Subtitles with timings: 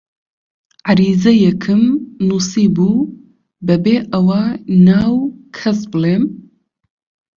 [0.89, 1.83] عەریزەیەکم
[2.27, 3.09] نووسیبوو
[3.67, 4.41] بەبێ ئەوە
[4.87, 5.15] ناو
[5.57, 6.23] کەس بڵێم: